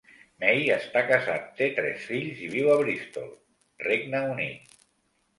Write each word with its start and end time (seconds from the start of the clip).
May 0.43 0.61
està 0.75 1.01
casat, 1.09 1.43
té 1.59 1.67
tres 1.79 2.07
fills 2.11 2.41
i 2.45 2.49
viu 2.53 2.71
a 2.75 2.77
Bristol, 2.79 3.27
Regne 3.85 4.23
Unit. 4.31 4.73